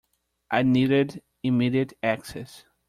[0.49, 2.65] I needed immediate access.